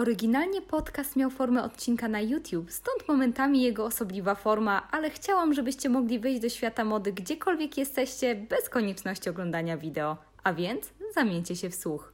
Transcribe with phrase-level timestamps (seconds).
[0.00, 5.88] Oryginalnie podcast miał formę odcinka na YouTube, stąd momentami jego osobliwa forma, ale chciałam, żebyście
[5.88, 10.16] mogli wyjść do świata mody gdziekolwiek jesteście, bez konieczności oglądania wideo.
[10.44, 12.12] A więc zamieńcie się w słuch.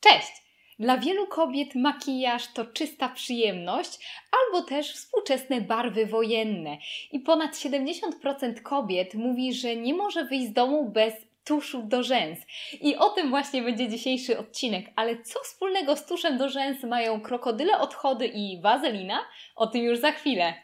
[0.00, 0.32] Cześć!
[0.78, 6.78] Dla wielu kobiet makijaż to czysta przyjemność albo też współczesne barwy wojenne.
[7.12, 11.14] I ponad 70% kobiet mówi, że nie może wyjść z domu bez
[11.44, 12.38] tuszu do rzęs.
[12.80, 14.86] I o tym właśnie będzie dzisiejszy odcinek.
[14.96, 19.18] Ale co wspólnego z tuszem do rzęs mają krokodyle odchody i wazelina?
[19.56, 20.54] O tym już za chwilę.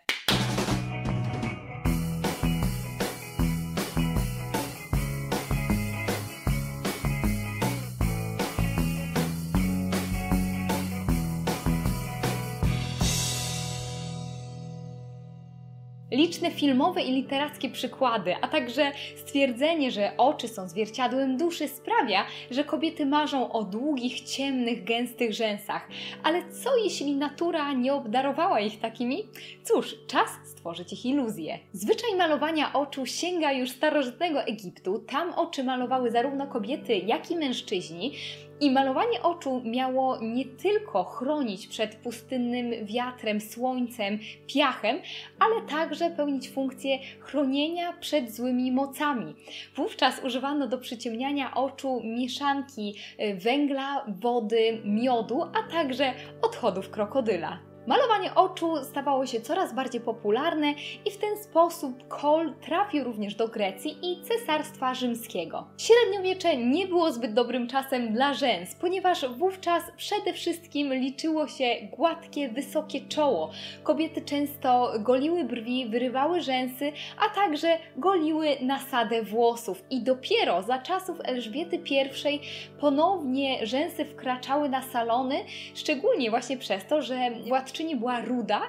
[16.12, 22.64] Liczne filmowe i literackie przykłady, a także stwierdzenie, że oczy są zwierciadłem duszy sprawia, że
[22.64, 25.88] kobiety marzą o długich, ciemnych, gęstych rzęsach.
[26.22, 29.28] Ale co jeśli natura nie obdarowała ich takimi?
[29.64, 31.58] Cóż, czas stworzyć ich iluzję.
[31.72, 34.98] Zwyczaj malowania oczu sięga już starożytnego Egiptu.
[34.98, 38.12] Tam oczy malowały zarówno kobiety, jak i mężczyźni.
[38.60, 44.98] I malowanie oczu miało nie tylko chronić przed pustynnym wiatrem, słońcem, piachem,
[45.38, 49.34] ale także pełnić funkcję chronienia przed złymi mocami.
[49.76, 57.69] Wówczas używano do przyciemniania oczu mieszanki y, węgla, wody, miodu, a także odchodów krokodyla.
[57.90, 60.74] Malowanie oczu stawało się coraz bardziej popularne
[61.04, 65.66] i w ten sposób kol trafił również do Grecji i Cesarstwa Rzymskiego.
[65.78, 71.64] Średniowiecze nie było zbyt dobrym czasem dla rzęs, ponieważ wówczas przede wszystkim liczyło się
[71.96, 73.50] gładkie, wysokie czoło.
[73.82, 79.84] Kobiety często goliły brwi, wyrywały rzęsy, a także goliły nasadę włosów.
[79.90, 82.40] I dopiero za czasów Elżbiety I
[82.80, 85.36] ponownie rzęsy wkraczały na salony,
[85.74, 88.60] szczególnie właśnie przez to, że władczyni władczyni była ruda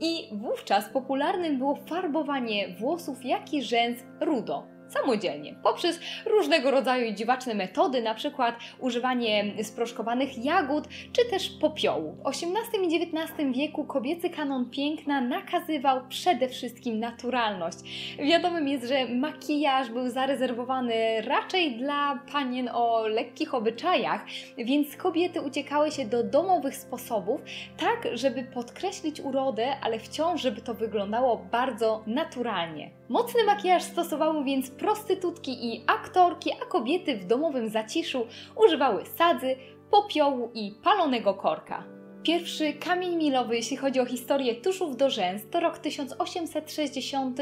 [0.00, 7.54] i wówczas popularnym było farbowanie włosów, jak i rzęs rudo samodzielnie, poprzez różnego rodzaju dziwaczne
[7.54, 12.16] metody, na przykład używanie sproszkowanych jagód, czy też popiołu.
[12.24, 17.78] W XVIII i XIX wieku kobiecy kanon piękna nakazywał przede wszystkim naturalność.
[18.18, 24.24] Wiadomym jest, że makijaż był zarezerwowany raczej dla panien o lekkich obyczajach,
[24.58, 27.40] więc kobiety uciekały się do domowych sposobów,
[27.76, 32.90] tak żeby podkreślić urodę, ale wciąż żeby to wyglądało bardzo naturalnie.
[33.12, 39.56] Mocny makijaż stosowały więc prostytutki i aktorki, a kobiety w domowym zaciszu używały sadzy,
[39.90, 41.84] popiołu i palonego korka.
[42.22, 47.38] Pierwszy kamień milowy, jeśli chodzi o historię tuszów do rzęs, to rok 1860,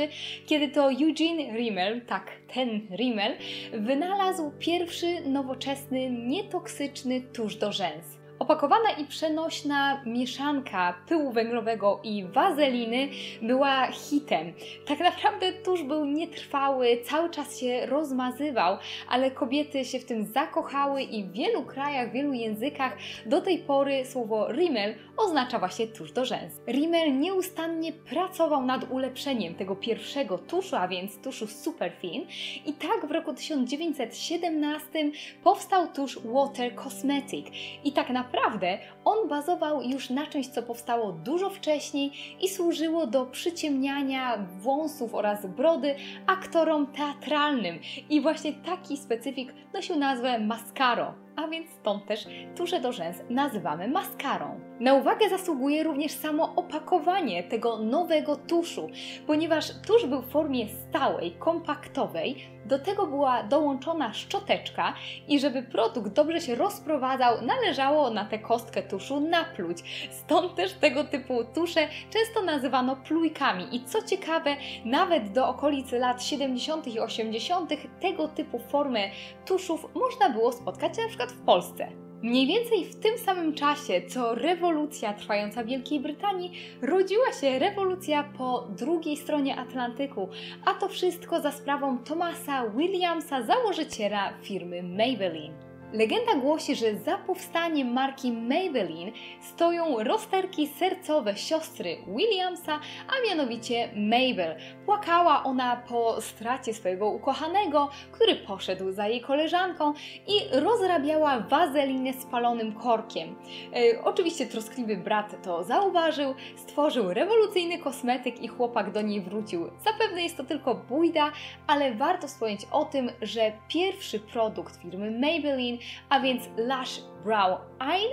[0.47, 3.37] kiedy to Eugene Rimmel, tak, ten Rimmel,
[3.72, 8.19] wynalazł pierwszy nowoczesny, nietoksyczny tusz do rzęs.
[8.40, 13.08] Opakowana i przenośna mieszanka pyłu węglowego i wazeliny
[13.42, 14.52] była hitem.
[14.86, 18.78] Tak naprawdę tusz był nietrwały, cały czas się rozmazywał,
[19.08, 22.96] ale kobiety się w tym zakochały i w wielu krajach, w wielu językach
[23.26, 26.60] do tej pory słowo Rimmel oznacza właśnie tusz do rzęs.
[26.68, 32.26] Rimmel nieustannie pracował nad ulepszeniem tego pierwszego tuszu, a więc tuszu Superfin
[32.66, 35.10] i tak w roku 1917
[35.44, 37.46] powstał tusz Water Cosmetic
[37.84, 43.06] i tak naprawdę naprawdę on bazował już na czymś, co powstało dużo wcześniej i służyło
[43.06, 45.94] do przyciemniania wąsów oraz brody
[46.26, 47.78] aktorom teatralnym.
[48.10, 52.26] I właśnie taki specyfik nosił nazwę mascaro a więc stąd też
[52.56, 54.69] tusze do rzęs nazywamy maskarą.
[54.80, 58.88] Na uwagę zasługuje również samo opakowanie tego nowego tuszu,
[59.26, 64.94] ponieważ tusz był w formie stałej, kompaktowej, do tego była dołączona szczoteczka
[65.28, 70.08] i żeby produkt dobrze się rozprowadzał, należało na tę kostkę tuszu napluć.
[70.10, 76.22] Stąd też tego typu tusze często nazywano plujkami i co ciekawe, nawet do okolicy lat
[76.22, 76.86] 70.
[76.86, 77.70] i 80.
[78.00, 79.10] tego typu formę
[79.46, 82.00] tuszów można było spotkać na przykład w Polsce.
[82.22, 86.52] Mniej więcej w tym samym czasie, co rewolucja trwająca w Wielkiej Brytanii,
[86.82, 90.28] rodziła się rewolucja po drugiej stronie Atlantyku,
[90.64, 95.69] a to wszystko za sprawą Thomasa Williamsa, założyciela firmy Maybelline.
[95.92, 104.56] Legenda głosi, że za powstaniem marki Maybelline stoją rozterki sercowe siostry Williamsa, a mianowicie Mabel.
[104.87, 109.92] Płakała ona po stracie swojego ukochanego, który poszedł za jej koleżanką
[110.26, 113.36] i rozrabiała wazelinę spalonym korkiem.
[113.75, 119.70] E, oczywiście troskliwy brat to zauważył, stworzył rewolucyjny kosmetyk i chłopak do niej wrócił.
[119.84, 121.32] Zapewne jest to tylko bójda,
[121.66, 128.09] ale warto wspomnieć o tym, że pierwszy produkt firmy Maybelline a więc Lush Brow Eye.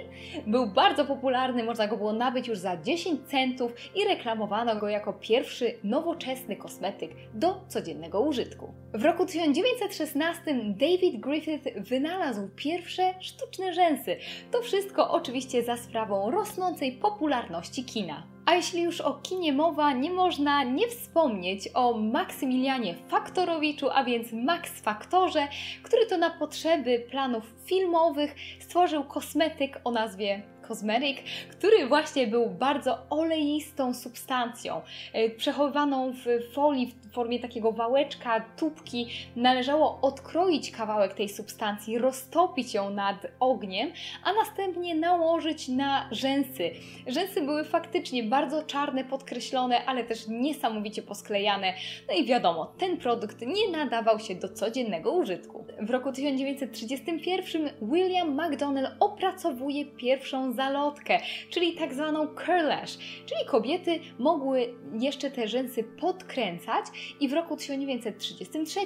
[0.47, 5.13] Był bardzo popularny, można go było nabyć już za 10 centów i reklamowano go jako
[5.13, 8.73] pierwszy nowoczesny kosmetyk do codziennego użytku.
[8.93, 14.17] W roku 1916 David Griffith wynalazł pierwsze sztuczne rzęsy.
[14.51, 18.36] To wszystko oczywiście za sprawą rosnącej popularności kina.
[18.47, 24.31] A jeśli już o kinie mowa, nie można nie wspomnieć o Maksymilianie Faktorowiczu, a więc
[24.31, 25.47] Max Faktorze,
[25.83, 31.17] który to na potrzeby planów filmowych stworzył kosmetyk o nazwie Cosmetic,
[31.51, 34.81] który właśnie był bardzo oleistą substancją,
[35.13, 39.07] e, przechowywaną w folii w formie takiego wałeczka, tubki.
[39.35, 43.91] Należało odkroić kawałek tej substancji, roztopić ją nad ogniem,
[44.23, 46.71] a następnie nałożyć na rzęsy.
[47.07, 51.73] Rzęsy były faktycznie bardzo czarne, podkreślone, ale też niesamowicie posklejane.
[52.07, 55.65] No i wiadomo, ten produkt nie nadawał się do codziennego użytku.
[55.81, 61.19] W roku 1931 William McDonnell opracowuje pierwszą zalotkę,
[61.49, 66.85] czyli tak zwaną curlash, czyli kobiety mogły jeszcze te rzęsy podkręcać
[67.19, 68.79] i w roku 1933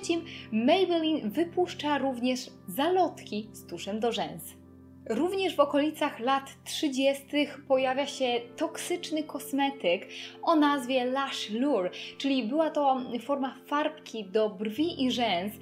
[0.52, 4.61] Maybelline wypuszcza również zalotki z tuszem do rzęs.
[5.12, 7.24] Również w okolicach lat 30.
[7.68, 10.08] pojawia się toksyczny kosmetyk
[10.44, 15.54] o nazwie Lash Lure, czyli była to forma farbki do brwi i rzęs,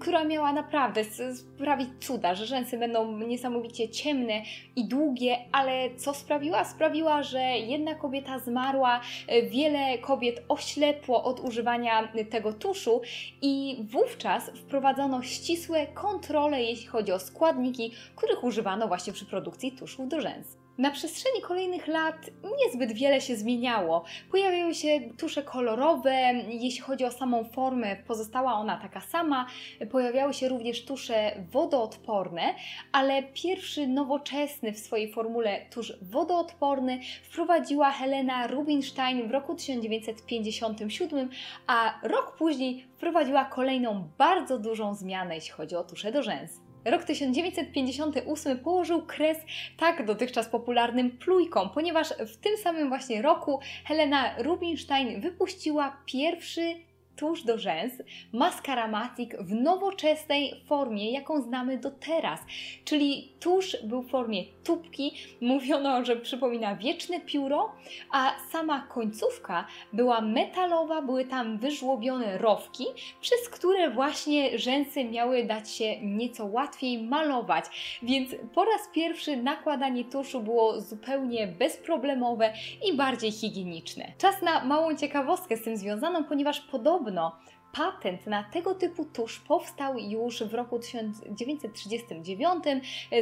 [0.00, 1.04] która miała naprawdę
[1.34, 4.42] sprawić cuda, że rzęsy będą niesamowicie ciemne
[4.76, 6.64] i długie, ale co sprawiła?
[6.64, 13.00] Sprawiła, że jedna kobieta zmarła, e, wiele kobiet oślepło od używania tego tuszu
[13.42, 19.72] i wówczas wprowadzono ścisłe kontrole, jeśli chodzi o składniki, których używano używano właśnie przy produkcji
[19.72, 20.56] tuszów do rzęs.
[20.78, 24.04] Na przestrzeni kolejnych lat niezbyt wiele się zmieniało.
[24.30, 26.14] Pojawiały się tusze kolorowe,
[26.48, 29.46] jeśli chodzi o samą formę, pozostała ona taka sama.
[29.90, 32.54] Pojawiały się również tusze wodoodporne,
[32.92, 41.30] ale pierwszy nowoczesny w swojej formule tusz wodoodporny wprowadziła Helena Rubinstein w roku 1957,
[41.66, 46.69] a rok później wprowadziła kolejną bardzo dużą zmianę, jeśli chodzi o tusze do rzęs.
[46.84, 49.38] Rok 1958 położył kres
[49.76, 56.74] tak dotychczas popularnym plujkom, ponieważ w tym samym właśnie roku Helena Rubinstein wypuściła pierwszy
[57.20, 57.92] tusz do rzęs
[58.32, 62.40] Mascaramatic w nowoczesnej formie, jaką znamy do teraz.
[62.84, 67.72] Czyli tusz był w formie tubki, mówiono, że przypomina wieczne pióro,
[68.12, 72.84] a sama końcówka była metalowa, były tam wyżłobione rowki,
[73.20, 77.64] przez które właśnie rzęsy miały dać się nieco łatwiej malować.
[78.02, 82.52] Więc po raz pierwszy nakładanie tuszu było zupełnie bezproblemowe
[82.88, 84.12] i bardziej higieniczne.
[84.18, 87.32] Czas na małą ciekawostkę z tym związaną, ponieważ podobno Podobno
[87.72, 92.64] patent na tego typu tusz powstał już w roku 1939.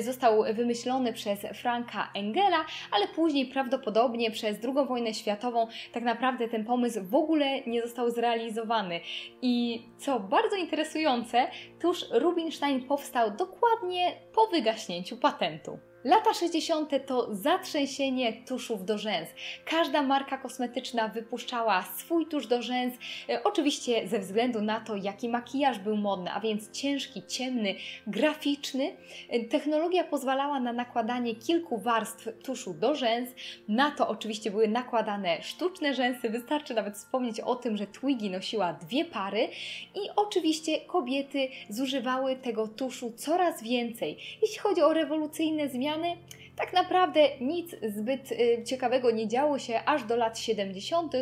[0.00, 6.64] Został wymyślony przez Franka Engela, ale później prawdopodobnie przez II wojnę światową tak naprawdę ten
[6.64, 9.00] pomysł w ogóle nie został zrealizowany.
[9.42, 11.50] I co bardzo interesujące,
[11.80, 15.78] tusz Rubinstein powstał dokładnie po wygaśnięciu patentu.
[16.04, 17.06] Lata 60.
[17.06, 19.28] to zatrzęsienie tuszów do rzęs.
[19.64, 22.94] Każda marka kosmetyczna wypuszczała swój tusz do rzęs,
[23.28, 27.74] e, oczywiście ze względu na to, jaki makijaż był modny, a więc ciężki, ciemny,
[28.06, 28.96] graficzny.
[29.28, 33.30] E, technologia pozwalała na nakładanie kilku warstw tuszu do rzęs.
[33.68, 36.30] Na to oczywiście były nakładane sztuczne rzęsy.
[36.30, 39.48] Wystarczy nawet wspomnieć o tym, że Twiggy nosiła dwie pary
[39.94, 44.18] i oczywiście kobiety zużywały tego tuszu coraz więcej.
[44.42, 45.87] Jeśli chodzi o rewolucyjne zmiany,
[46.58, 51.12] tak naprawdę nic zbyt y, ciekawego nie działo się aż do lat 70.,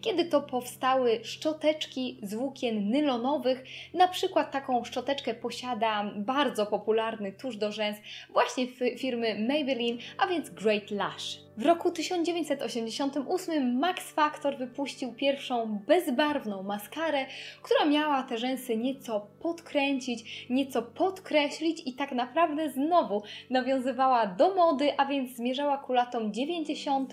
[0.00, 3.64] kiedy to powstały szczoteczki z włókien nylonowych.
[3.94, 7.96] Na przykład taką szczoteczkę posiada bardzo popularny tusz do rzęs
[8.32, 8.66] właśnie
[8.98, 11.43] firmy Maybelline, a więc Great Lash.
[11.56, 17.26] W roku 1988 Max Factor wypuścił pierwszą bezbarwną maskarę,
[17.62, 24.96] która miała te rzęsy nieco podkręcić, nieco podkreślić i tak naprawdę znowu nawiązywała do mody,
[24.96, 27.12] a więc zmierzała ku latom 90.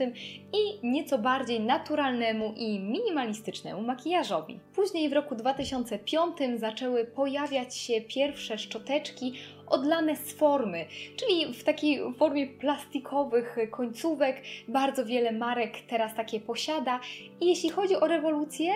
[0.53, 4.59] i nieco bardziej naturalnemu i minimalistycznemu makijażowi.
[4.75, 9.33] Później w roku 2005 zaczęły pojawiać się pierwsze szczoteczki
[9.71, 14.30] odlane z formy, czyli w takiej formie plastikowych końcówek.
[14.67, 16.99] Bardzo wiele marek teraz takie posiada.
[17.41, 18.73] I jeśli chodzi o rewolucję,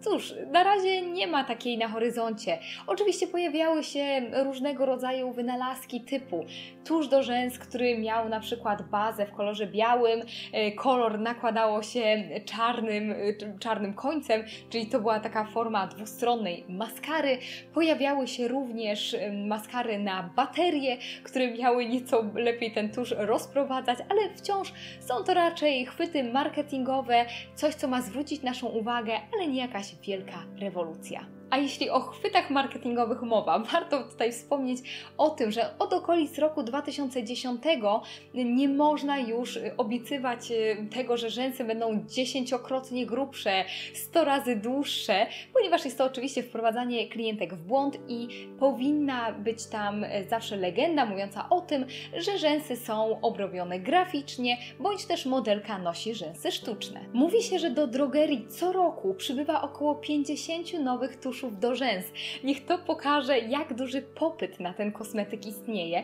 [0.00, 2.58] Cóż, na razie nie ma takiej na horyzoncie.
[2.86, 6.44] Oczywiście pojawiały się różnego rodzaju wynalazki typu
[6.84, 10.20] tusz do rzęs, który miał na przykład bazę w kolorze białym,
[10.52, 17.38] e, kolor nakładało się czarnym, e, czarnym końcem, czyli to była taka forma dwustronnej maskary.
[17.74, 24.34] Pojawiały się również e, maskary na baterie, które miały nieco lepiej ten tusz rozprowadzać, ale
[24.34, 29.87] wciąż są to raczej chwyty marketingowe, coś co ma zwrócić naszą uwagę, ale nie jakaś
[30.02, 31.26] wielka rewolucja.
[31.50, 34.78] A jeśli o chwytach marketingowych mowa, warto tutaj wspomnieć
[35.18, 37.62] o tym, że od okolic roku 2010
[38.34, 43.64] nie można już obiecywać y, tego, że rzęsy będą dziesięciokrotnie grubsze,
[43.94, 45.26] 100 razy dłuższe,
[45.68, 51.48] ponieważ jest to oczywiście wprowadzanie klientek w błąd i powinna być tam zawsze legenda mówiąca
[51.48, 57.00] o tym, że rzęsy są obrobione graficznie, bądź też modelka nosi rzęsy sztuczne.
[57.12, 62.04] Mówi się, że do drogerii co roku przybywa około 50 nowych tusz tuszów do rzęs.
[62.44, 66.02] Niech to pokaże, jak duży popyt na ten kosmetyk istnieje.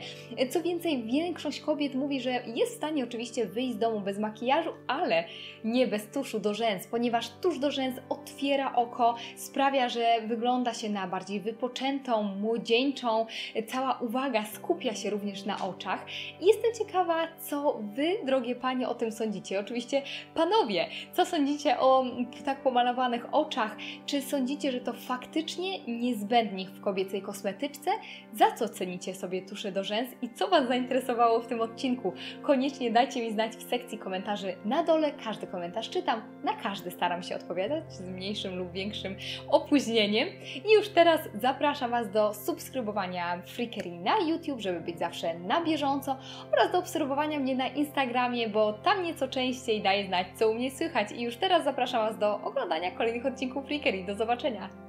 [0.51, 4.71] Co więcej, większość kobiet mówi, że jest w stanie oczywiście wyjść z domu bez makijażu,
[4.87, 5.25] ale
[5.65, 9.17] nie bez tuszu do rzęs, ponieważ tusz do rzęs otwiera oko,
[9.55, 13.27] sprawia, że wygląda się na bardziej wypoczętą, młodzieńczą.
[13.67, 16.07] Cała uwaga skupia się również na oczach.
[16.41, 19.61] I jestem ciekawa, co Wy, drogie Panie, o tym sądzicie.
[19.61, 20.03] Oczywiście,
[20.35, 22.05] Panowie, co sądzicie o
[22.45, 23.77] tak pomalowanych oczach?
[24.07, 27.91] Czy sądzicie, że to fakt faktycznie niezbędnych w kobiecej kosmetyczce,
[28.35, 32.13] za co cenicie sobie tusze do rzęs i co Was zainteresowało w tym odcinku.
[32.43, 37.23] Koniecznie dajcie mi znać w sekcji komentarzy na dole, każdy komentarz czytam, na każdy staram
[37.23, 39.17] się odpowiadać z mniejszym lub większym
[39.49, 40.29] opóźnieniem.
[40.69, 46.17] I już teraz zapraszam Was do subskrybowania Freakery na YouTube, żeby być zawsze na bieżąco
[46.53, 50.71] oraz do obserwowania mnie na Instagramie, bo tam nieco częściej daję znać, co u mnie
[50.71, 51.13] słychać.
[51.13, 54.05] I już teraz zapraszam Was do oglądania kolejnych odcinków Freakery.
[54.05, 54.84] Do zobaczenia!